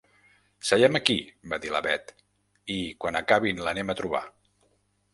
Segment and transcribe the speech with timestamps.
[0.69, 2.15] Seiem aquí —va dir la Bet—,
[2.79, 4.27] i quan acabin l'anem a trobar.